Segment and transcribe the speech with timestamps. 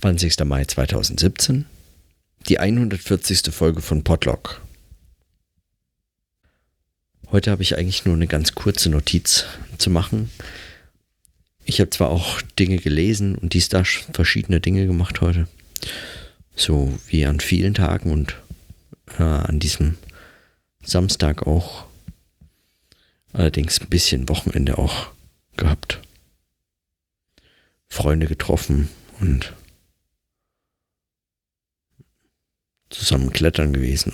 [0.00, 0.44] 20.
[0.46, 1.66] Mai 2017,
[2.48, 3.52] die 140.
[3.52, 4.62] Folge von Podlog.
[7.30, 9.44] Heute habe ich eigentlich nur eine ganz kurze Notiz
[9.76, 10.30] zu machen.
[11.66, 15.48] Ich habe zwar auch Dinge gelesen und dies da verschiedene Dinge gemacht heute,
[16.56, 18.36] so wie an vielen Tagen und
[19.18, 19.98] äh, an diesem
[20.82, 21.84] Samstag auch.
[23.34, 25.08] Allerdings ein bisschen Wochenende auch
[25.58, 26.00] gehabt.
[27.90, 28.88] Freunde getroffen
[29.20, 29.52] und
[32.90, 34.12] zusammen klettern gewesen.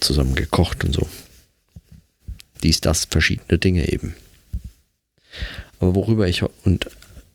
[0.00, 1.08] Zusammen gekocht und so.
[2.62, 4.14] Dies, das, verschiedene Dinge eben.
[5.78, 6.88] Aber worüber ich und,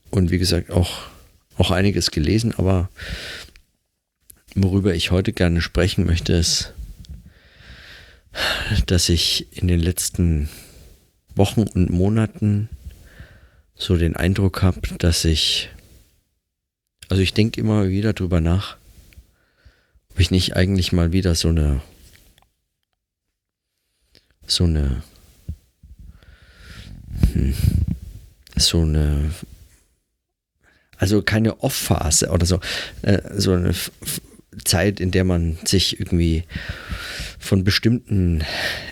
[0.09, 1.03] und wie gesagt auch,
[1.57, 2.89] auch einiges gelesen, aber
[4.55, 6.73] worüber ich heute gerne sprechen möchte, ist,
[8.87, 10.49] dass ich in den letzten
[11.35, 12.69] Wochen und Monaten
[13.75, 15.69] so den Eindruck habe, dass ich,
[17.09, 18.77] also ich denke immer wieder drüber nach,
[20.11, 21.81] ob ich nicht eigentlich mal wieder so eine,
[24.45, 25.03] so eine,
[27.33, 27.55] hm,
[28.57, 29.31] so eine,
[30.97, 32.59] also keine Off-Phase oder so,
[33.03, 33.73] äh, so eine
[34.65, 36.43] Zeit, in der man sich irgendwie
[37.39, 38.43] von bestimmten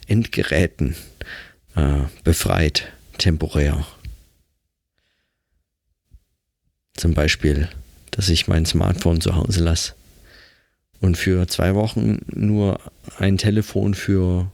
[0.07, 0.95] Endgeräten
[1.75, 3.85] äh, befreit, temporär.
[6.95, 7.67] Zum Beispiel,
[8.11, 9.98] dass ich mein Smartphone zu Hause lasse
[11.01, 12.79] und für zwei Wochen nur
[13.17, 14.51] ein Telefon für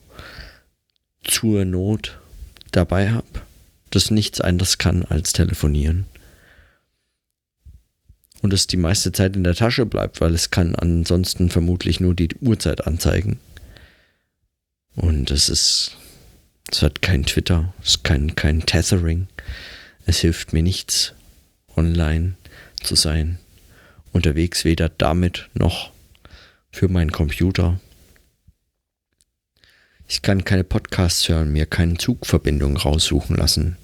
[1.23, 2.19] zur Not
[2.71, 3.27] dabei habe,
[3.89, 6.05] das nichts anderes kann als telefonieren.
[8.41, 12.13] Und es die meiste Zeit in der Tasche bleibt, weil es kann ansonsten vermutlich nur
[12.13, 13.39] die Uhrzeit anzeigen.
[14.95, 15.97] Und es ist,
[16.71, 19.27] es hat kein Twitter, es kein, kein Tethering.
[20.05, 21.13] Es hilft mir nichts
[21.75, 22.35] online
[22.83, 23.39] zu sein,
[24.11, 25.94] unterwegs weder damit noch
[26.75, 27.79] für meinen Computer.
[30.09, 33.77] Ich kann keine Podcasts hören, mir keine Zugverbindung raussuchen lassen.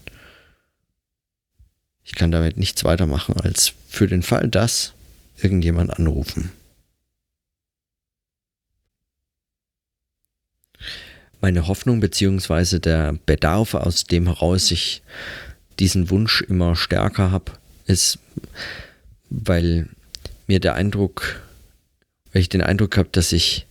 [2.03, 4.93] Ich kann damit nichts weitermachen, als für den Fall, dass
[5.37, 6.51] irgendjemand anrufen.
[11.39, 12.79] Meine Hoffnung bzw.
[12.79, 15.01] der Bedarf, aus dem heraus ich
[15.79, 17.53] diesen Wunsch immer stärker habe,
[17.85, 18.19] ist,
[19.29, 19.87] weil
[20.45, 21.41] mir der Eindruck,
[22.31, 23.67] weil ich den Eindruck habe, dass ich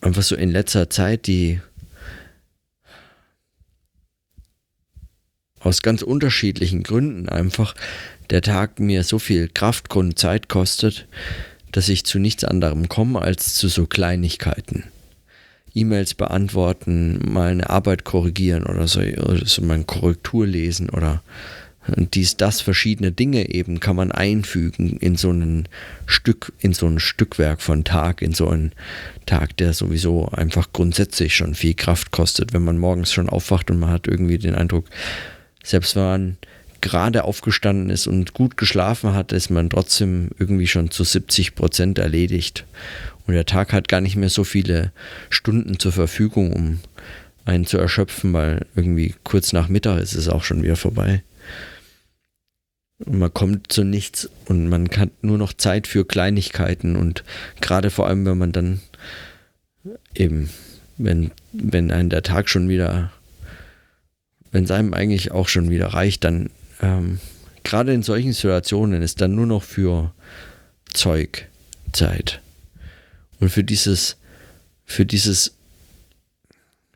[0.00, 1.60] einfach so in letzter Zeit die
[5.60, 7.74] aus ganz unterschiedlichen Gründen einfach
[8.30, 11.06] der Tag mir so viel Kraft und Zeit kostet,
[11.72, 14.84] dass ich zu nichts anderem komme als zu so Kleinigkeiten.
[15.74, 21.22] E-Mails beantworten, mal eine Arbeit korrigieren oder so, oder so mal eine Korrektur lesen oder
[21.88, 25.68] dies, das, verschiedene Dinge eben kann man einfügen in so ein
[26.06, 28.72] Stück, in so ein Stückwerk von Tag, in so einen
[29.26, 33.78] Tag, der sowieso einfach grundsätzlich schon viel Kraft kostet, wenn man morgens schon aufwacht und
[33.78, 34.86] man hat irgendwie den Eindruck,
[35.62, 36.36] selbst wenn man
[36.80, 41.98] gerade aufgestanden ist und gut geschlafen hat, ist man trotzdem irgendwie schon zu 70 Prozent
[41.98, 42.64] erledigt.
[43.26, 44.92] Und der Tag hat gar nicht mehr so viele
[45.30, 46.78] Stunden zur Verfügung, um
[47.44, 51.22] einen zu erschöpfen, weil irgendwie kurz nach Mittag ist es auch schon wieder vorbei.
[52.98, 57.24] Man kommt zu nichts und man hat nur noch Zeit für Kleinigkeiten und
[57.60, 58.80] gerade vor allem, wenn man dann
[60.14, 60.50] eben,
[60.96, 63.12] wenn, wenn einen der Tag schon wieder,
[64.50, 66.48] wenn es einem eigentlich auch schon wieder reicht, dann
[66.80, 67.20] ähm,
[67.64, 70.14] gerade in solchen Situationen ist dann nur noch für
[70.92, 71.48] Zeug
[71.92, 72.40] Zeit.
[73.40, 74.16] Und für dieses,
[74.84, 75.56] für dieses,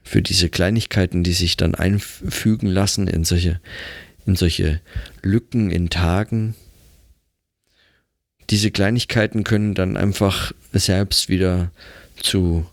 [0.03, 3.60] für diese Kleinigkeiten, die sich dann einfügen lassen in solche
[4.31, 4.81] in solche
[5.23, 6.55] Lücken in Tagen.
[8.49, 11.71] Diese Kleinigkeiten können dann einfach selbst wieder
[12.17, 12.67] zu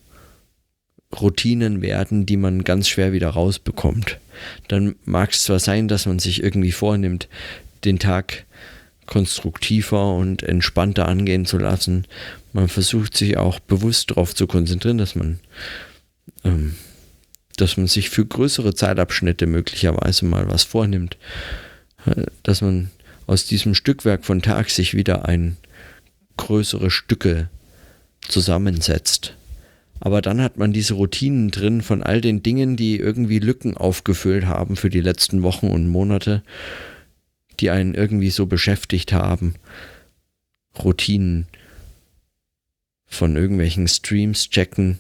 [1.20, 4.20] Routinen werden, die man ganz schwer wieder rausbekommt.
[4.68, 7.28] Dann mag es zwar sein, dass man sich irgendwie vornimmt,
[7.86, 8.46] den Tag
[9.06, 12.06] konstruktiver und entspannter angehen zu lassen.
[12.54, 15.40] Man versucht sich auch bewusst darauf zu konzentrieren, dass man
[16.44, 16.76] ähm,
[17.58, 21.18] dass man sich für größere Zeitabschnitte möglicherweise mal was vornimmt,
[22.06, 22.90] äh, dass man
[23.26, 25.58] aus diesem Stückwerk von Tag sich wieder ein
[26.38, 27.50] größere Stücke
[28.22, 29.36] zusammensetzt.
[30.00, 34.46] Aber dann hat man diese Routinen drin von all den Dingen, die irgendwie Lücken aufgefüllt
[34.46, 36.44] haben für die letzten Wochen und Monate,
[37.60, 39.56] die einen irgendwie so beschäftigt haben.
[40.78, 41.48] Routinen
[43.08, 45.00] von irgendwelchen Streams checken,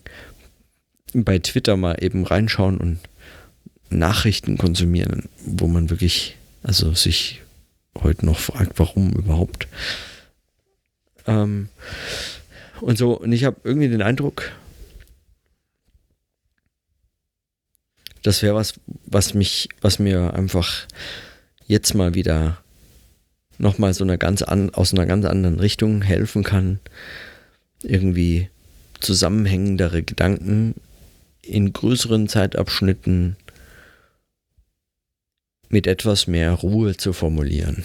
[1.23, 2.99] bei Twitter mal eben reinschauen und
[3.89, 7.41] Nachrichten konsumieren, wo man wirklich, also sich
[8.03, 9.67] heute noch fragt, warum überhaupt.
[11.25, 11.69] Ähm,
[12.81, 14.51] und so, und ich habe irgendwie den Eindruck,
[18.23, 18.73] das wäre was,
[19.05, 20.85] was mich, was mir einfach
[21.65, 22.61] jetzt mal wieder
[23.57, 26.79] nochmal so eine ganz an, aus einer ganz anderen Richtung helfen kann,
[27.81, 28.49] irgendwie
[28.99, 30.75] zusammenhängendere Gedanken
[31.47, 33.35] in größeren Zeitabschnitten
[35.69, 37.83] mit etwas mehr Ruhe zu formulieren.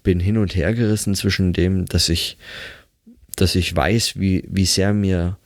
[0.02, 2.36] bin hin und her gerissen zwischen dem, dass ich,
[3.36, 5.36] dass ich weiß, wie, wie sehr mir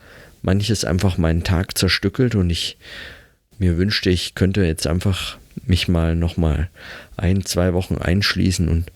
[0.43, 2.79] manches einfach meinen Tag zerstückelt und ich
[3.59, 5.37] mir wünschte, ich könnte jetzt einfach
[5.67, 6.71] mich mal nochmal
[7.17, 8.91] ein, zwei Wochen einschließen und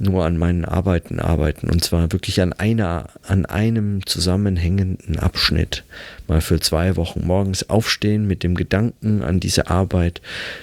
[0.00, 5.84] nur an meinen Arbeiten arbeiten und zwar wirklich an einer, an einem zusammenhängenden Abschnitt.
[6.26, 10.20] Mal für zwei Wochen morgens aufstehen mit dem Gedanken an diese Arbeit,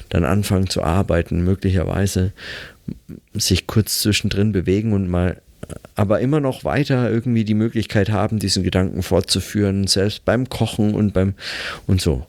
[0.09, 2.31] dann anfangen zu arbeiten, möglicherweise
[3.33, 5.41] sich kurz zwischendrin bewegen und mal
[5.95, 11.13] aber immer noch weiter irgendwie die Möglichkeit haben, diesen Gedanken fortzuführen, selbst beim Kochen und
[11.13, 11.33] beim
[11.87, 12.27] und so.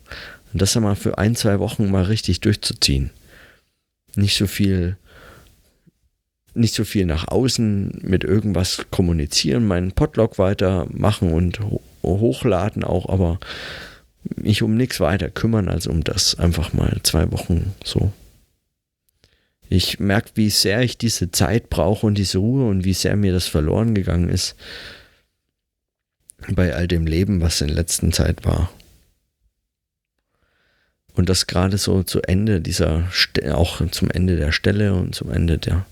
[0.53, 3.11] Und das einmal für ein, zwei Wochen mal richtig durchzuziehen.
[4.15, 4.97] Nicht so viel
[6.57, 13.09] nicht so viel nach außen mit irgendwas kommunizieren, meinen Podlog weitermachen und ho hochladen auch,
[13.09, 13.41] aber
[14.37, 18.13] mich um nichts weiter kümmern als um das einfach mal zwei Wochen so.
[19.69, 23.33] Ich merke, wie sehr ich diese Zeit brauche und diese Ruhe und wie sehr mir
[23.33, 24.55] das verloren gegangen ist
[26.49, 28.71] bei all dem Leben, was in letzter Zeit war.
[31.15, 33.11] Und das gerade so zu Ende dieser,
[33.53, 35.87] auch zum Ende der Stelle und zum Ende der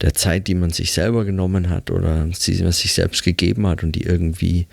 [0.00, 3.82] der Zeit, die man sich selber genommen hat oder die man sich selbst gegeben hat
[3.82, 4.66] und die irgendwie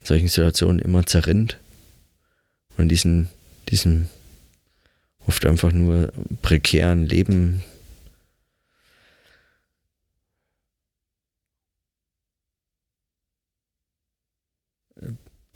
[0.00, 1.58] in solchen Situationen immer zerrinnt.
[2.76, 3.28] Und diesen,
[3.68, 4.08] diesen
[5.26, 7.62] oft einfach nur prekären Leben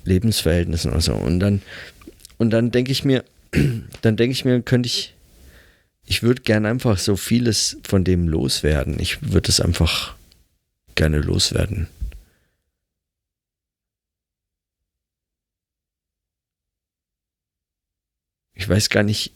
[0.05, 1.14] Lebensverhältnissen oder so.
[1.14, 1.62] Und dann,
[2.38, 3.25] und dann denke ich mir,
[4.02, 5.15] dann denke ich mir, könnte ich
[6.07, 8.99] ich würde gerne einfach so vieles von dem loswerden.
[9.01, 10.17] Ich würde es einfach
[10.95, 11.89] gerne loswerden.
[18.55, 19.33] Ich weiß gar nicht,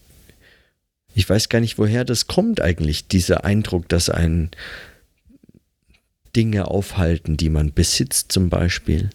[1.14, 4.50] ich weiß gar nicht, woher das kommt eigentlich, dieser Eindruck, dass ein
[6.36, 9.10] Dinge aufhalten, die man besitzt zum Beispiel.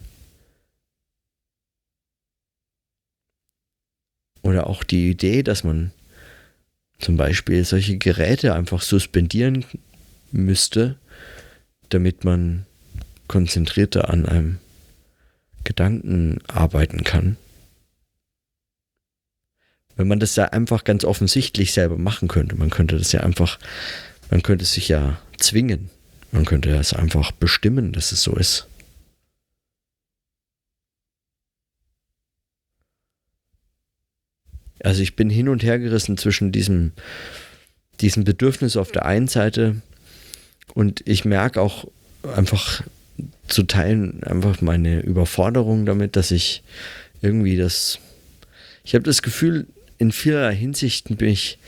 [4.42, 5.90] Oder auch die Idee, dass man
[6.98, 9.64] zum Beispiel solche Geräte einfach suspendieren
[10.32, 10.96] müsste,
[11.88, 12.66] damit man
[13.28, 14.58] konzentrierter an einem
[15.64, 17.36] Gedanken arbeiten kann.
[19.96, 23.58] Wenn man das ja einfach ganz offensichtlich selber machen könnte, man könnte das ja einfach,
[24.30, 25.90] man könnte sich ja zwingen.
[26.32, 28.66] Man könnte es einfach bestimmen, dass es so ist.
[34.82, 36.92] Also ich bin hin und her gerissen zwischen diesem,
[38.00, 39.76] diesem Bedürfnis auf der einen Seite
[40.74, 41.86] und ich merke auch
[42.34, 42.82] einfach
[43.48, 46.62] zu teilen einfach meine Überforderung damit, dass ich
[47.22, 47.98] irgendwie das,
[48.84, 49.66] ich habe das Gefühl,
[49.98, 51.58] in vieler Hinsicht bin ich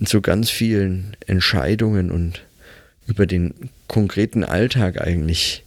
[0.00, 2.42] so ganz vielen Entscheidungen und
[3.06, 5.64] über den konkreten Alltag eigentlich,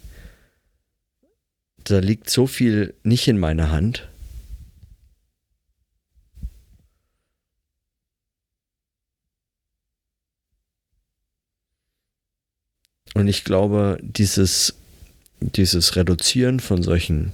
[1.86, 4.09] da liegt so viel nicht in meiner Hand.
[13.19, 14.75] Und ich glaube, dieses,
[15.41, 17.33] dieses Reduzieren von solchen,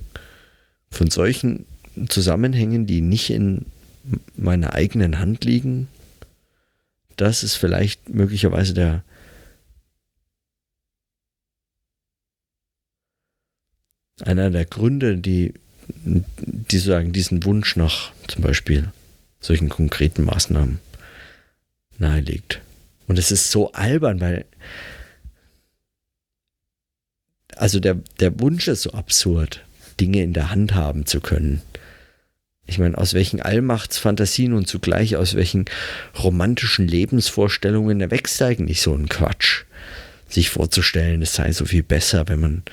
[0.89, 1.67] von solchen
[2.09, 3.67] Zusammenhängen, die nicht in
[4.35, 5.87] meiner eigenen Hand liegen,
[7.17, 9.03] das ist vielleicht möglicherweise der
[14.21, 15.53] einer der Gründe, die,
[15.87, 18.91] die sagen, diesen Wunsch nach zum Beispiel
[19.39, 20.79] solchen konkreten Maßnahmen
[21.99, 22.61] nahelegt.
[23.05, 24.45] Und es ist so albern, weil
[27.55, 29.63] also der, der Wunsch ist so absurd,
[29.99, 31.61] Dinge in der Hand haben zu können.
[32.67, 35.65] Ich meine, aus welchen Allmachtsfantasien und zugleich aus welchen
[36.17, 39.63] romantischen Lebensvorstellungen erwächst eigentlich so ein Quatsch?
[40.27, 42.63] Sich vorzustellen, es sei so viel besser, wenn man.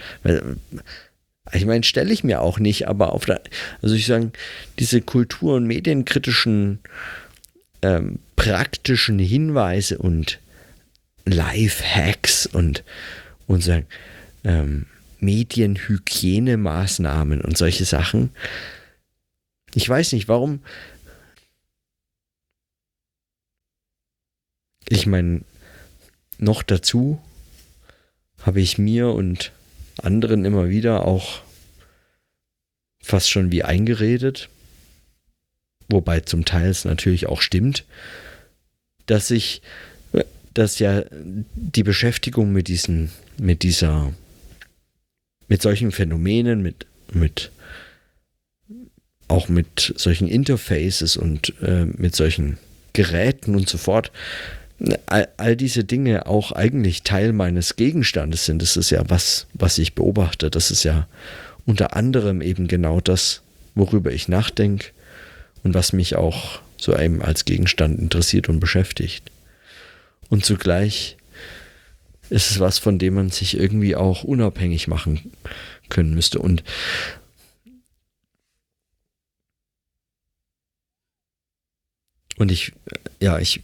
[1.52, 3.42] Ich meine, stelle ich mir auch nicht, aber auf der.
[3.82, 4.32] Also ich sage,
[4.78, 6.78] diese kultur- und medienkritischen
[7.82, 10.40] ähm, praktischen Hinweise und
[11.26, 12.82] Life-Hacks und,
[13.46, 13.86] und sagen,
[14.44, 14.86] ähm,
[15.20, 18.30] Medienhygienemaßnahmen und solche Sachen
[19.74, 20.60] ich weiß nicht, warum.
[24.88, 25.42] Ich meine,
[26.38, 27.20] noch dazu
[28.42, 29.52] habe ich mir und
[30.02, 31.40] anderen immer wieder auch
[33.00, 34.48] fast schon wie eingeredet,
[35.88, 37.84] wobei zum Teil es natürlich auch stimmt,
[39.06, 39.62] dass ich,
[40.54, 41.04] dass ja
[41.54, 44.12] die Beschäftigung mit diesen, mit dieser,
[45.52, 47.50] mit solchen Phänomenen, mit, mit
[49.28, 52.56] auch mit solchen Interfaces und äh, mit solchen
[52.94, 54.12] Geräten und so fort,
[55.04, 58.62] all, all, diese Dinge auch eigentlich Teil meines Gegenstandes sind.
[58.62, 60.48] Das ist ja was, was ich beobachte.
[60.48, 61.06] Das ist ja
[61.66, 63.42] unter anderem eben genau das,
[63.74, 64.86] worüber ich nachdenke
[65.64, 69.30] und was mich auch so eben als Gegenstand interessiert und beschäftigt.
[70.30, 71.18] Und zugleich
[72.32, 75.32] ist es was, von dem man sich irgendwie auch unabhängig machen
[75.88, 76.38] können müsste.
[76.38, 76.64] Und
[82.38, 82.72] Und ich,
[83.20, 83.60] ja, ich,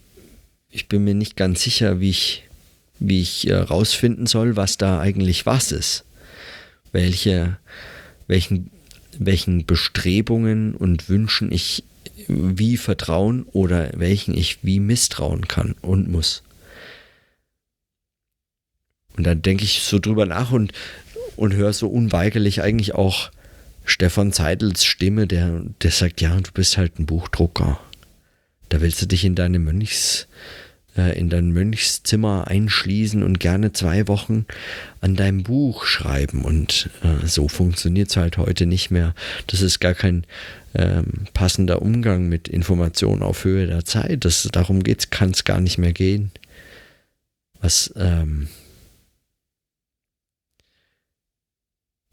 [0.71, 2.45] ich bin mir nicht ganz sicher, wie ich,
[3.01, 3.67] wie ich äh,
[4.27, 6.05] soll, was da eigentlich was ist.
[6.93, 7.59] Welche,
[8.29, 8.71] welchen,
[9.19, 11.83] welchen Bestrebungen und Wünschen ich
[12.29, 16.43] wie vertrauen oder welchen ich wie misstrauen kann und muss.
[19.19, 20.73] Und dann denke ich so drüber nach und,
[21.37, 23.31] und höre so unweigerlich eigentlich auch
[23.85, 27.81] Stefan Zeitels Stimme, der, der sagt, ja, du bist halt ein Buchdrucker.
[28.69, 30.29] Da willst du dich in deine Mönchs,
[30.97, 34.47] äh, in dein Mönchszimmer einschließen und gerne zwei Wochen
[35.01, 36.45] an deinem Buch schreiben.
[36.45, 39.17] Und äh, so funktioniert es halt heute nicht mehr.
[39.49, 40.27] Das ist gar kein
[40.75, 44.25] ähm, passender Umgang mit Informationen auf Höhe der Zeit.
[44.25, 46.31] Das, darum kann es gar nicht mehr gehen.
[47.61, 48.47] Was, ähm,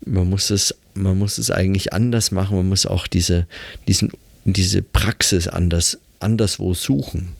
[0.05, 2.57] man muss es, man muss es eigentlich anders machen.
[2.57, 3.47] Man muss auch diese,
[3.87, 4.11] diesen,
[4.45, 7.35] diese Praxis anders anderswo suchen.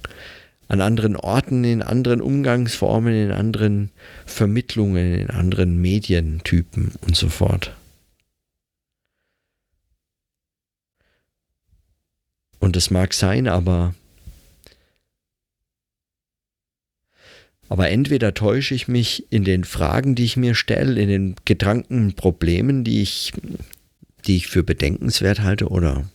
[0.68, 3.92] An anderen Orten, in anderen Umgangsformen, in anderen
[4.26, 7.76] Vermittlungen, in anderen Medientypen und so fort.
[12.60, 13.94] Und das mag sein, aber
[17.68, 22.14] Aber entweder täusche ich mich in den Fragen, die ich mir stelle, in den Gedanken,
[22.14, 23.34] Problemen, die ich,
[24.28, 26.06] die ich für bedenkenswert halte, oder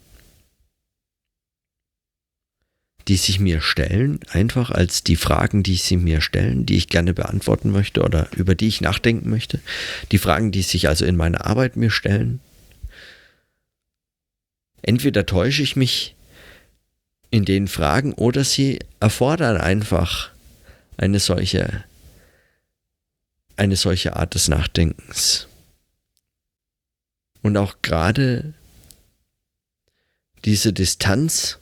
[3.09, 7.13] die sich mir stellen, einfach als die Fragen, die sie mir stellen, die ich gerne
[7.13, 9.59] beantworten möchte oder über die ich nachdenken möchte.
[10.13, 12.39] Die Fragen, die sich also in meiner Arbeit mir stellen.
[14.83, 16.15] Entweder täusche ich mich
[17.33, 20.31] in den Fragen oder sie erfordern einfach
[21.01, 21.85] eine solche,
[23.57, 25.49] eine solche Art des Nachdenkens.
[27.41, 28.53] Und auch gerade
[30.45, 31.59] diese Distanz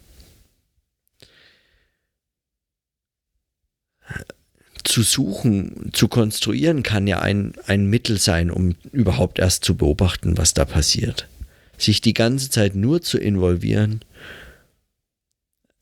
[4.82, 10.36] zu suchen, zu konstruieren, kann ja ein, ein Mittel sein, um überhaupt erst zu beobachten,
[10.36, 11.28] was da passiert.
[11.76, 14.00] Sich die ganze Zeit nur zu involvieren,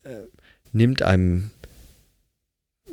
[0.03, 0.25] äh,
[0.73, 1.49] nimmt einem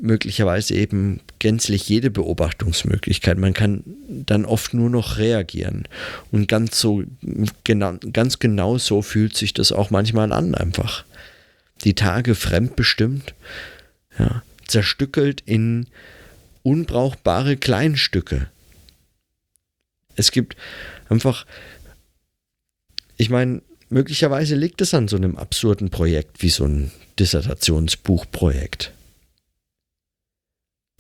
[0.04, 3.38] möglicherweise eben gänzlich jede Beobachtungsmöglichkeit.
[3.38, 5.88] Man kann dann oft nur noch reagieren.
[6.30, 7.02] Und ganz so
[7.64, 11.04] genau, ganz genau so fühlt sich das auch manchmal an, einfach.
[11.84, 13.34] Die Tage fremdbestimmt,
[14.18, 15.87] ja, zerstückelt in
[16.62, 18.49] unbrauchbare Kleinstücke.
[20.16, 20.56] Es gibt
[21.08, 21.46] einfach,
[23.16, 28.92] ich meine, möglicherweise liegt es an so einem absurden Projekt wie so ein Dissertationsbuchprojekt.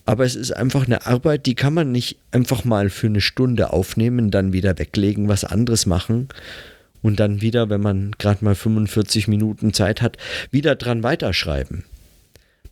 [0.04, 3.72] Aber es ist einfach eine Arbeit, die kann man nicht einfach mal für eine Stunde
[3.72, 6.28] aufnehmen, dann wieder weglegen, was anderes machen
[7.02, 10.18] und dann wieder, wenn man gerade mal 45 Minuten Zeit hat,
[10.50, 11.84] wieder dran weiterschreiben.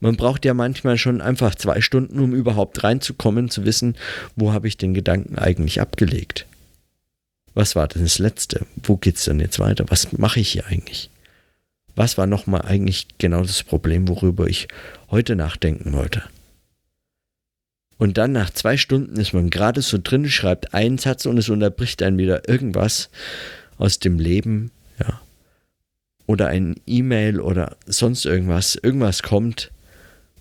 [0.01, 3.97] Man braucht ja manchmal schon einfach zwei Stunden, um überhaupt reinzukommen, zu wissen,
[4.35, 6.47] wo habe ich den Gedanken eigentlich abgelegt.
[7.55, 8.67] Was war denn das Letzte?
[8.83, 9.85] Wo geht es denn jetzt weiter?
[9.89, 11.11] Was mache ich hier eigentlich?
[11.95, 14.67] Was war nochmal eigentlich genau das Problem, worüber ich
[15.11, 16.23] heute nachdenken wollte?
[18.03, 21.49] Und dann nach zwei Stunden ist man gerade so drin, schreibt einen Satz und es
[21.49, 23.11] unterbricht einen wieder irgendwas
[23.79, 25.21] aus dem Leben, ja.
[26.27, 28.75] Oder ein E-Mail oder sonst irgendwas.
[28.75, 29.71] Irgendwas kommt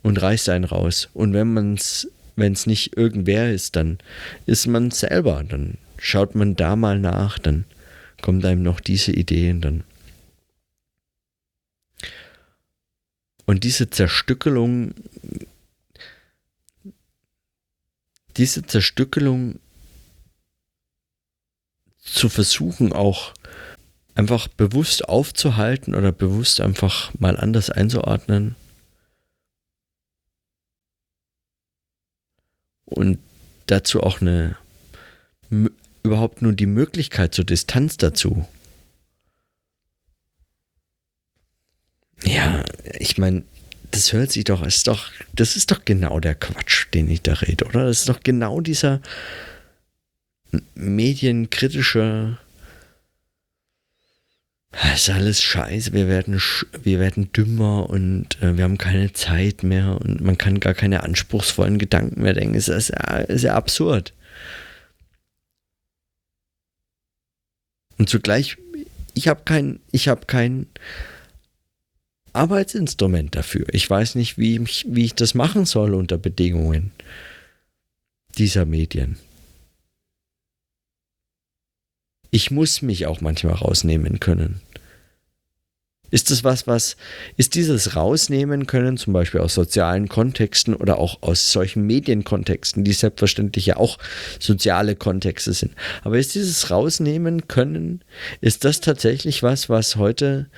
[0.01, 1.09] und reißt einen raus.
[1.13, 3.99] Und wenn man es, wenn es nicht irgendwer ist, dann
[4.47, 5.43] ist man selber.
[5.47, 7.65] Dann schaut man da mal nach, dann
[8.23, 9.83] kommt einem noch diese Idee und dann.
[13.45, 14.95] Und diese Zerstückelung
[18.37, 19.59] diese Zerstückelung
[21.99, 23.33] zu versuchen, auch
[24.15, 28.55] einfach bewusst aufzuhalten oder bewusst einfach mal anders einzuordnen.
[32.85, 33.19] Und
[33.67, 34.57] dazu auch eine
[36.03, 38.47] überhaupt nur die Möglichkeit zur Distanz dazu.
[42.23, 42.63] Ja,
[42.99, 43.43] ich meine,
[43.91, 47.33] das hört sich doch, ist doch, das ist doch genau der Quatsch, den ich da
[47.33, 47.85] rede, oder?
[47.85, 49.01] Das ist doch genau dieser
[50.75, 52.37] medienkritische,
[54.71, 56.41] das ist alles scheiße, wir werden,
[56.83, 61.03] wir werden dümmer und äh, wir haben keine Zeit mehr und man kann gar keine
[61.03, 62.55] anspruchsvollen Gedanken mehr denken.
[62.55, 62.91] Es ist,
[63.27, 64.13] ist ja absurd.
[67.97, 68.57] Und zugleich,
[69.13, 70.67] ich habe kein, ich habe kein,
[72.33, 73.65] Arbeitsinstrument dafür.
[73.71, 76.91] Ich weiß nicht, wie ich, wie ich das machen soll unter Bedingungen
[78.37, 79.17] dieser Medien.
[82.29, 84.61] Ich muss mich auch manchmal rausnehmen können.
[86.11, 86.97] Ist das was, was,
[87.37, 92.91] ist dieses Rausnehmen können, zum Beispiel aus sozialen Kontexten oder auch aus solchen Medienkontexten, die
[92.91, 93.97] selbstverständlich ja auch
[94.37, 95.73] soziale Kontexte sind.
[96.03, 98.03] Aber ist dieses Rausnehmen können,
[98.41, 100.49] ist das tatsächlich was, was heute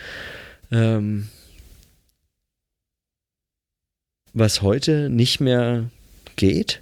[0.71, 1.29] ähm,
[4.33, 5.89] was heute nicht mehr
[6.35, 6.81] geht?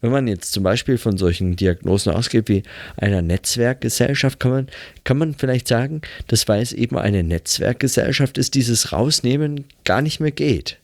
[0.00, 2.62] Wenn man jetzt zum Beispiel von solchen Diagnosen ausgeht wie
[2.96, 4.66] einer Netzwerkgesellschaft, kann man,
[5.04, 10.20] kann man vielleicht sagen, dass weil es eben eine Netzwerkgesellschaft ist, dieses Rausnehmen gar nicht
[10.20, 10.78] mehr geht.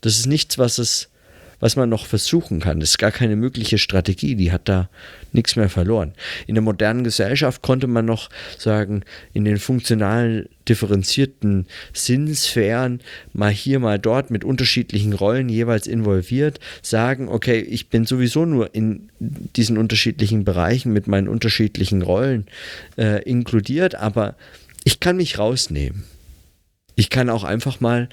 [0.00, 1.08] Das ist nichts, was es
[1.60, 2.80] was man noch versuchen kann.
[2.80, 4.88] Das ist gar keine mögliche Strategie, die hat da
[5.32, 6.12] nichts mehr verloren.
[6.46, 13.00] In der modernen Gesellschaft konnte man noch sagen, in den funktional differenzierten Sinnsphären,
[13.32, 18.74] mal hier, mal dort mit unterschiedlichen Rollen jeweils involviert, sagen, okay, ich bin sowieso nur
[18.74, 22.46] in diesen unterschiedlichen Bereichen mit meinen unterschiedlichen Rollen
[22.98, 24.34] äh, inkludiert, aber
[24.84, 26.04] ich kann mich rausnehmen.
[26.98, 28.08] Ich kann auch einfach mal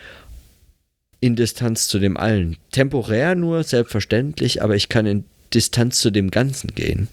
[1.23, 2.57] in Distanz zu dem allen.
[2.73, 7.07] Temporär nur, selbstverständlich, aber ich kann in Distanz zu dem Ganzen gehen.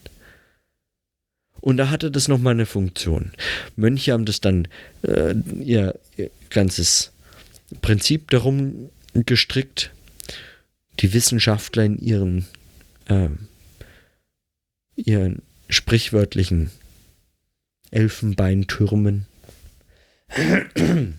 [1.61, 3.31] Und da hatte das nochmal eine Funktion.
[3.77, 4.67] Mönche haben das dann
[5.03, 7.13] äh, ihr, ihr ganzes
[7.83, 9.93] Prinzip darum gestrickt.
[10.99, 12.47] Die Wissenschaftler in ihren,
[13.07, 13.29] äh,
[14.97, 16.73] ihren sprichwörtlichen
[17.93, 19.27] Elfenbeintürmen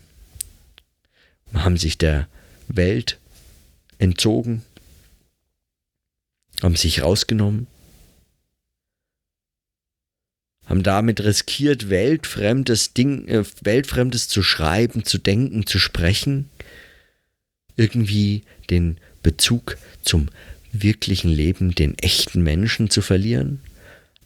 [1.53, 2.27] haben sich der
[2.75, 3.19] Welt
[3.97, 4.63] entzogen,
[6.61, 7.67] haben sich rausgenommen,
[10.65, 16.49] haben damit riskiert, weltfremdes Ding, äh, weltfremdes zu schreiben, zu denken, zu sprechen,
[17.75, 20.29] irgendwie den Bezug zum
[20.71, 23.59] wirklichen Leben, den echten Menschen zu verlieren.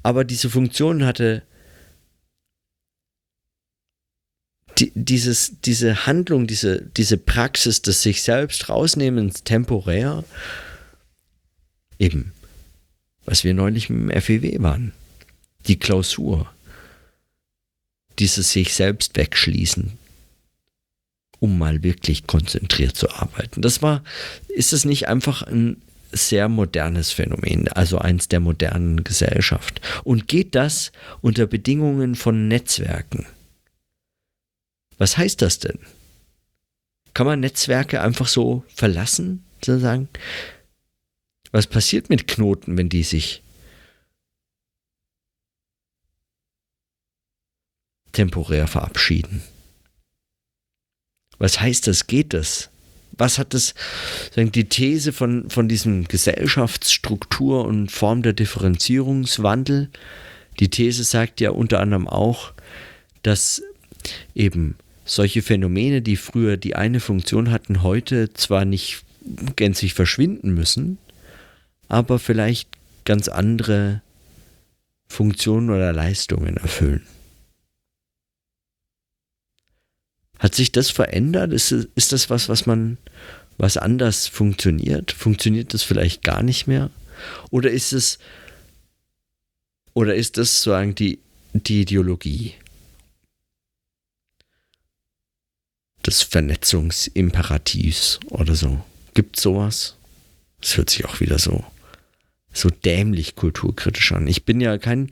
[0.03, 1.41] Aber diese Funktion hatte
[4.77, 10.23] die, dieses, diese Handlung, diese, diese Praxis des sich selbst rausnehmens temporär,
[11.99, 12.33] eben,
[13.25, 14.93] was wir neulich im FEW waren,
[15.67, 16.49] die Klausur,
[18.19, 19.93] dieses sich selbst wegschließen,
[21.39, 23.61] um mal wirklich konzentriert zu arbeiten.
[23.61, 24.03] Das war,
[24.47, 29.81] ist es nicht einfach ein sehr modernes Phänomen, also eins der modernen Gesellschaft.
[30.03, 33.25] Und geht das unter Bedingungen von Netzwerken?
[34.97, 35.79] Was heißt das denn?
[37.13, 40.10] Kann man Netzwerke einfach so verlassen, sozusagen?
[41.51, 43.41] Was passiert mit Knoten, wenn die sich
[48.12, 49.41] temporär verabschieden?
[51.38, 52.08] Was heißt das?
[52.08, 52.69] Geht das?
[53.17, 53.73] Was hat das,
[54.36, 59.89] die These von, von diesem Gesellschaftsstruktur und Form der Differenzierungswandel?
[60.60, 62.53] Die These sagt ja unter anderem auch,
[63.23, 63.62] dass
[64.34, 69.03] eben solche Phänomene, die früher die eine Funktion hatten, heute zwar nicht
[69.55, 70.97] gänzlich verschwinden müssen,
[71.87, 72.69] aber vielleicht
[73.05, 74.01] ganz andere
[75.07, 77.05] Funktionen oder Leistungen erfüllen.
[80.39, 81.53] Hat sich das verändert?
[81.53, 82.97] Ist, ist das was, was man,
[83.57, 85.11] was anders funktioniert?
[85.11, 86.89] Funktioniert das vielleicht gar nicht mehr?
[87.51, 88.19] Oder ist es,
[89.93, 91.19] oder ist das sozusagen die,
[91.53, 92.55] die Ideologie?
[96.05, 98.83] Des Vernetzungsimperativs oder so.
[99.13, 99.95] Gibt sowas?
[100.61, 101.63] Das hört sich auch wieder so,
[102.53, 104.27] so dämlich kulturkritisch an.
[104.27, 105.11] Ich bin ja kein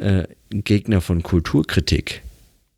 [0.00, 2.22] äh, Gegner von Kulturkritik,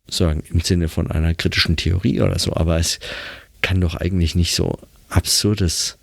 [0.09, 2.99] sagen im Sinne von einer kritischen Theorie oder so, aber es
[3.61, 4.77] kann doch eigentlich nicht so
[5.09, 5.97] absurdes,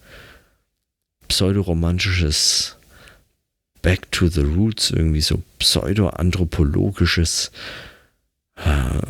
[1.28, 2.76] pseudoromantisches
[3.82, 7.50] Back to the Roots, irgendwie so pseudo-anthropologisches
[8.56, 9.00] äh,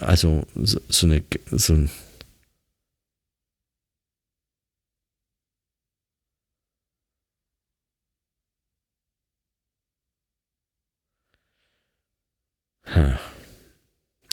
[0.00, 1.22] also so, so eine
[1.52, 1.90] so ein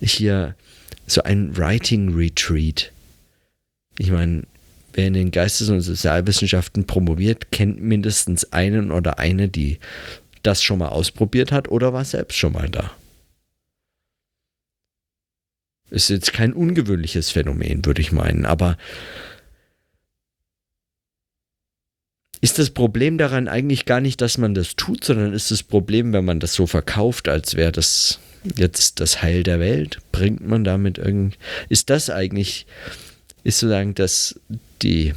[0.00, 0.54] hier
[1.06, 2.92] so ein Writing Retreat.
[3.98, 4.42] Ich meine,
[4.92, 9.78] wer in den Geistes- und Sozialwissenschaften promoviert, kennt mindestens einen oder eine, die
[10.42, 12.90] das schon mal ausprobiert hat oder war selbst schon mal da.
[15.90, 18.76] Ist jetzt kein ungewöhnliches Phänomen, würde ich meinen, aber
[22.40, 26.12] ist das Problem daran eigentlich gar nicht, dass man das tut, sondern ist das Problem,
[26.12, 28.20] wenn man das so verkauft, als wäre das
[28.56, 29.98] jetzt das Heil der Welt?
[30.12, 31.38] Bringt man damit irgend.
[31.68, 32.66] Ist das eigentlich,
[33.42, 34.38] ist sozusagen das
[34.82, 35.14] die.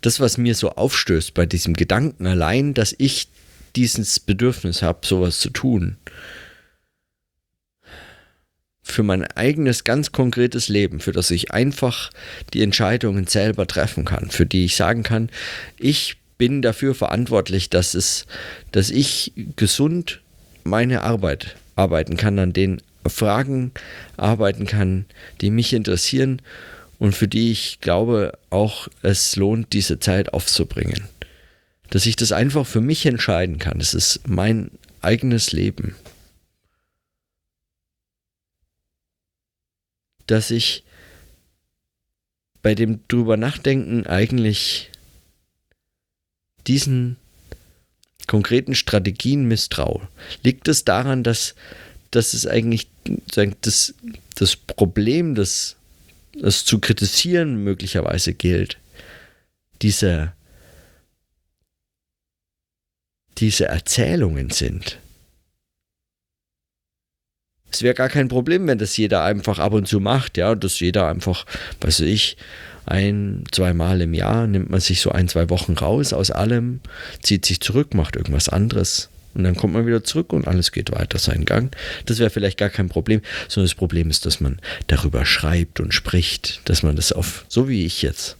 [0.00, 3.28] Das, was mir so aufstößt bei diesem Gedanken allein, dass ich
[3.74, 5.96] dieses Bedürfnis habe, sowas zu tun,
[8.86, 12.10] für mein eigenes ganz konkretes Leben, für das ich einfach
[12.54, 15.28] die Entscheidungen selber treffen kann, für die ich sagen kann,
[15.76, 18.26] ich bin dafür verantwortlich, dass es,
[18.70, 20.20] dass ich gesund
[20.62, 23.72] meine Arbeit arbeiten kann, an den Fragen
[24.16, 25.06] arbeiten kann,
[25.40, 26.40] die mich interessieren
[27.00, 31.08] und für die ich glaube auch es lohnt, diese Zeit aufzubringen.
[31.90, 33.80] Dass ich das einfach für mich entscheiden kann.
[33.80, 34.70] Es ist mein
[35.02, 35.96] eigenes Leben.
[40.26, 40.84] Dass ich
[42.62, 44.90] bei dem drüber nachdenken eigentlich
[46.66, 47.16] diesen
[48.26, 50.08] konkreten Strategien misstraue.
[50.42, 51.54] Liegt es daran, dass,
[52.10, 52.88] dass es eigentlich
[53.60, 53.94] das,
[54.34, 55.76] das Problem, das,
[56.40, 58.78] das zu kritisieren möglicherweise gilt,
[59.82, 60.32] diese,
[63.38, 64.98] diese Erzählungen sind.
[67.76, 70.80] Es wäre gar kein Problem, wenn das jeder einfach ab und zu macht, ja, dass
[70.80, 71.44] jeder einfach,
[71.82, 72.38] weiß ich,
[72.86, 76.80] ein, zweimal im Jahr nimmt man sich so ein, zwei Wochen raus aus allem,
[77.22, 79.10] zieht sich zurück, macht irgendwas anderes.
[79.34, 81.76] Und dann kommt man wieder zurück und alles geht weiter seinen Gang.
[82.06, 85.92] Das wäre vielleicht gar kein Problem, sondern das Problem ist, dass man darüber schreibt und
[85.92, 88.38] spricht, dass man das auf, so wie ich jetzt.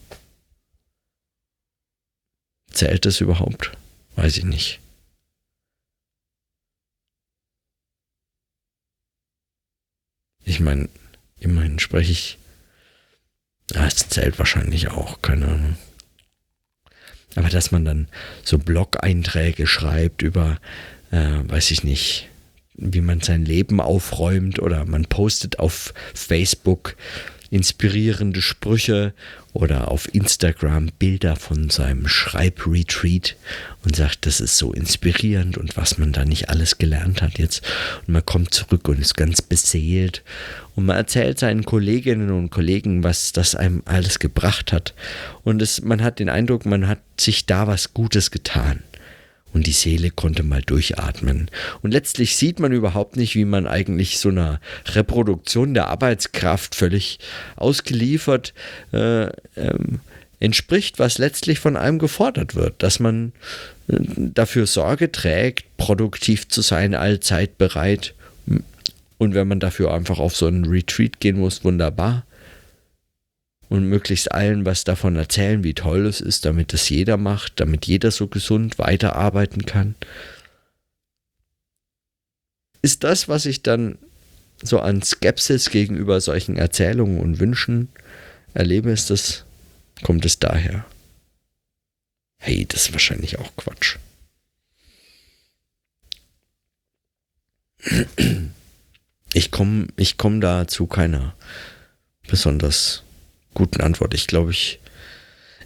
[2.70, 3.72] Zählt das überhaupt?
[4.14, 4.81] Weiß ich nicht.
[10.46, 10.88] Ich meine,
[11.40, 12.38] immerhin spreche ich.
[13.74, 15.76] Ja, es zählt wahrscheinlich auch, keine Ahnung.
[17.35, 18.09] Aber dass man dann
[18.44, 20.59] so Blog-Einträge schreibt über,
[21.11, 22.28] äh, weiß ich nicht,
[22.74, 26.96] wie man sein Leben aufräumt oder man postet auf Facebook
[27.57, 29.14] inspirierende Sprüche
[29.55, 33.35] oder auf Instagram Bilder von seinem Schreibretreat
[33.83, 37.66] und sagt, das ist so inspirierend und was man da nicht alles gelernt hat jetzt.
[38.07, 40.23] Und man kommt zurück und ist ganz beseelt
[40.75, 44.92] und man erzählt seinen Kolleginnen und Kollegen, was das einem alles gebracht hat.
[45.42, 48.83] Und es, man hat den Eindruck, man hat sich da was Gutes getan
[49.52, 51.50] und die Seele konnte mal durchatmen.
[51.82, 57.18] Und letztlich sieht man überhaupt nicht, wie man eigentlich so einer Reproduktion der Arbeitskraft völlig
[57.56, 58.52] ausgeliefert
[58.92, 60.00] äh, ähm,
[60.40, 63.32] entspricht, was letztlich von einem gefordert wird, dass man
[63.88, 68.14] äh, dafür Sorge trägt, produktiv zu sein, allzeit bereit.
[69.18, 72.24] Und wenn man dafür einfach auf so einen Retreat gehen muss, wunderbar
[73.68, 77.87] und möglichst allen was davon erzählen, wie toll es ist, damit es jeder macht, damit
[77.87, 79.94] jeder so gesund weiterarbeiten kann.
[82.83, 83.98] Ist das, was ich dann
[84.62, 87.88] so an Skepsis gegenüber solchen Erzählungen und Wünschen
[88.55, 89.44] erlebe, ist das,
[90.02, 90.87] kommt es daher?
[92.38, 93.96] Hey, das ist wahrscheinlich auch Quatsch.
[99.33, 101.35] Ich komme ich komm da zu keiner
[102.29, 103.02] besonders
[103.57, 104.14] guten Antwort.
[104.14, 104.79] Ich glaube, ich,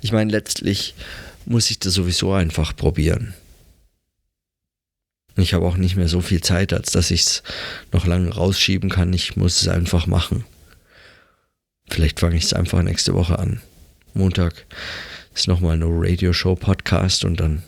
[0.00, 0.94] ich meine, letztlich
[1.44, 3.34] muss ich das sowieso einfach probieren.
[5.36, 7.42] Ich habe auch nicht mehr so viel Zeit, als dass ich es
[7.92, 9.12] noch lange rausschieben kann.
[9.12, 10.44] Ich muss es einfach machen.
[11.88, 13.60] Vielleicht fange ich es einfach nächste Woche an.
[14.14, 14.66] Montag
[15.34, 17.62] ist nochmal eine Radio-Show-Podcast und dann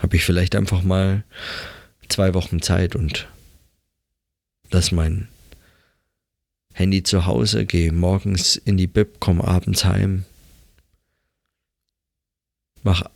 [0.00, 1.24] habe ich vielleicht einfach mal
[2.08, 3.28] zwei Wochen Zeit und
[4.70, 5.28] lass mein
[6.78, 10.24] Handy zu Hause, gehe morgens in die Bib, komme abends heim,
[12.84, 13.10] mache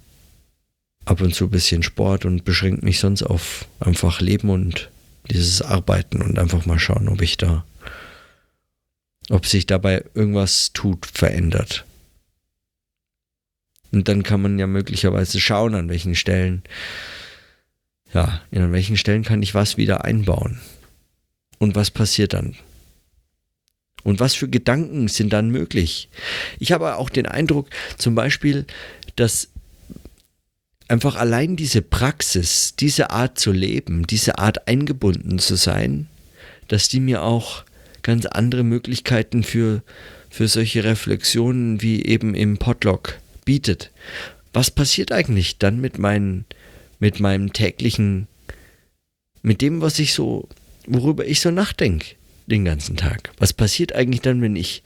[1.05, 4.91] ab und zu ein bisschen Sport und beschränke mich sonst auf einfach Leben und
[5.31, 7.65] dieses Arbeiten und einfach mal schauen, ob ich da,
[9.31, 11.85] ob sich dabei irgendwas tut, verändert.
[13.93, 16.65] Und dann kann man ja möglicherweise schauen, an welchen Stellen,
[18.13, 20.61] ja, an welchen Stellen kann ich was wieder einbauen.
[21.61, 22.57] Und was passiert dann?
[24.05, 26.09] Und was für Gedanken sind dann möglich?
[26.59, 28.67] Ich habe auch den Eindruck, zum Beispiel,
[29.17, 29.49] dass
[30.89, 36.09] einfach allein diese Praxis, diese Art zu leben, diese Art eingebunden zu sein,
[36.69, 37.65] dass die mir auch
[38.03, 39.83] ganz andere Möglichkeiten für,
[40.31, 43.91] für solche Reflexionen wie eben im Podlog bietet.
[44.53, 46.45] Was passiert eigentlich dann mit, meinen,
[46.99, 48.27] mit meinem täglichen,
[49.43, 50.49] mit dem, was ich so,
[50.87, 52.17] worüber ich so nachdenke?
[52.47, 53.33] Den ganzen Tag?
[53.39, 54.83] Was passiert eigentlich dann, wenn ich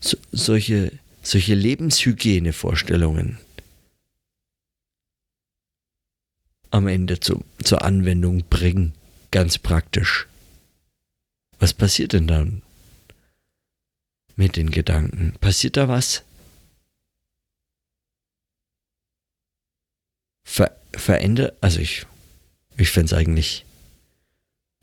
[0.00, 3.38] so, solche, solche Lebenshygienevorstellungen
[6.70, 8.92] am Ende zu, zur Anwendung bringe,
[9.30, 10.26] ganz praktisch?
[11.58, 12.62] Was passiert denn dann
[14.36, 15.34] mit den Gedanken?
[15.40, 16.24] Passiert da was?
[20.44, 22.06] Ver verändert, also ich,
[22.76, 23.64] ich fände es eigentlich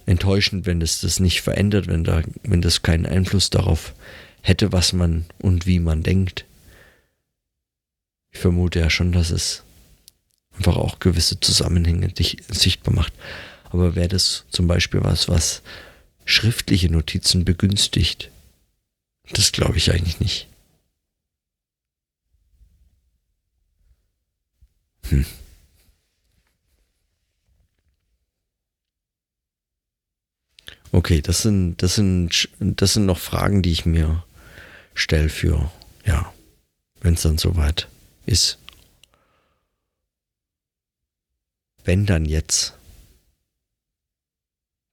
[0.05, 3.93] enttäuschend, wenn es das nicht verändert, wenn, da, wenn das keinen Einfluss darauf
[4.41, 6.45] hätte, was man und wie man denkt.
[8.31, 9.63] Ich vermute ja schon, dass es
[10.57, 13.13] einfach auch gewisse Zusammenhänge dich sichtbar macht.
[13.69, 15.61] Aber wäre das zum Beispiel was, was
[16.25, 18.29] schriftliche Notizen begünstigt?
[19.31, 20.47] Das glaube ich eigentlich nicht.
[25.09, 25.25] Hm.
[30.91, 34.23] Okay, das sind, das sind, das sind noch Fragen, die ich mir
[34.93, 35.71] stelle für,
[36.05, 36.33] ja,
[36.99, 37.87] wenn es dann soweit
[38.25, 38.57] ist.
[41.83, 42.75] Wenn dann jetzt.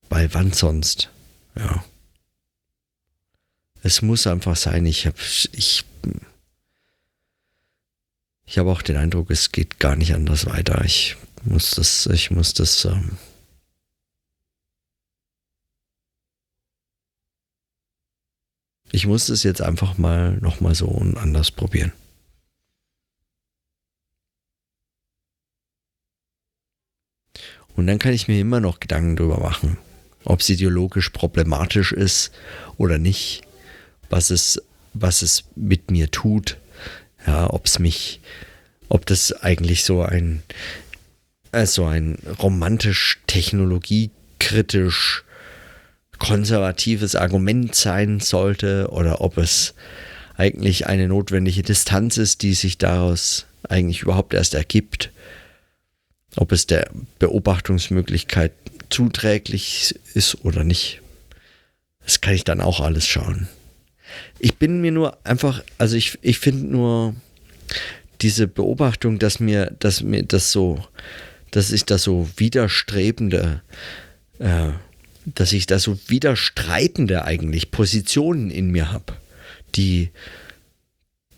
[0.09, 1.11] weil wann sonst?
[1.57, 1.85] Ja.
[3.83, 4.87] Es muss einfach sein.
[4.87, 5.17] Ich habe
[5.53, 5.85] ich,
[8.47, 10.85] ich habe auch den Eindruck, es geht gar nicht anders weiter.
[10.85, 12.85] Ich muss das, ich muss das.
[12.85, 13.19] Ähm,
[18.93, 21.93] ich muss das jetzt einfach mal nochmal so und anders probieren.
[27.79, 29.79] Und dann kann ich mir immer noch Gedanken darüber machen,
[30.25, 32.33] ob es ideologisch problematisch ist
[32.77, 33.43] oder nicht,
[34.11, 34.61] was es,
[34.95, 36.57] was es mit mir tut,
[37.25, 38.21] ja, ob es mich,
[38.89, 40.43] ob das eigentlich so ein,
[41.53, 45.25] also ein romantisch, technologiekritisch,
[46.19, 49.75] konservatives Argument sein sollte oder ob es
[50.37, 55.11] eigentlich eine notwendige Distanz ist, die sich daraus eigentlich überhaupt erst ergibt
[56.39, 58.53] ob es der Beobachtungsmöglichkeit
[58.91, 61.03] zuträglich ist oder nicht.
[62.05, 63.49] Das kann ich dann auch alles schauen.
[64.39, 67.15] Ich bin mir nur einfach, also ich, ich finde nur
[68.21, 70.83] diese Beobachtung, dass mir, dass mir das so,
[71.51, 73.63] dass ich da so widerstrebende,
[74.39, 74.71] äh,
[75.35, 79.17] dass ich da so widerstreitende eigentlich Positionen in mir habe,
[79.75, 80.11] die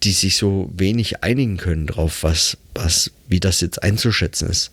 [0.03, 4.70] die sich so wenig einigen können drauf, was, was, wie das jetzt einzuschätzen ist.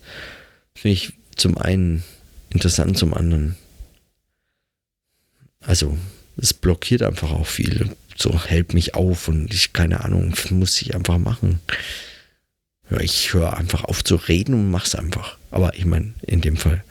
[0.74, 2.02] Finde ich zum einen
[2.50, 3.56] interessant, zum anderen.
[5.60, 5.98] Also,
[6.36, 7.90] es blockiert einfach auch viel.
[8.16, 11.60] So hält mich auf und ich, keine Ahnung, muss ich einfach machen.
[12.90, 15.36] Ja, ich höre einfach auf zu reden und mach's einfach.
[15.50, 16.82] Aber ich meine, in dem Fall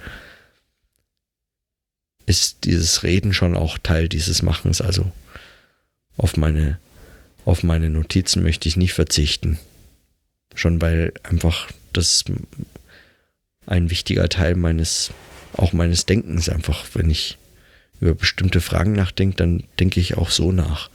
[2.27, 4.81] ist dieses Reden schon auch Teil dieses Machens.
[4.81, 5.11] Also
[6.17, 6.77] auf meine
[7.47, 9.57] auf meine Notizen möchte ich nicht verzichten.
[10.53, 12.25] Schon weil einfach das
[13.65, 15.11] ein wichtiger Teil meines,
[15.53, 17.37] auch meines Denkens einfach, wenn ich
[18.01, 20.89] über bestimmte Fragen nachdenke, dann denke ich auch so nach.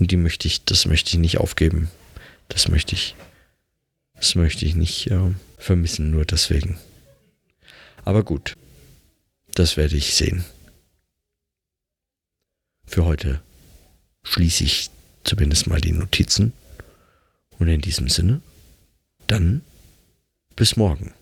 [0.00, 1.88] Und die möchte ich, das möchte ich nicht aufgeben.
[2.48, 3.14] Das möchte ich,
[4.16, 6.76] das möchte ich nicht äh, vermissen, nur deswegen.
[8.04, 8.56] Aber gut,
[9.58, 10.44] das werde ich sehen.
[12.86, 13.42] Für heute
[14.22, 14.90] schließe ich
[15.24, 16.52] zumindest mal die Notizen.
[17.58, 18.40] Und in diesem Sinne,
[19.26, 19.62] dann
[20.54, 21.12] bis morgen.